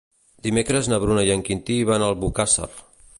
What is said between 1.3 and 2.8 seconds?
en Quintí van a Albocàsser.